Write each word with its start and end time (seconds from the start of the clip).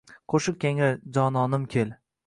Qo’shiq 0.33 0.65
yangrar: 0.67 0.99
«Jononim, 1.19 1.73
kel!— 1.77 1.99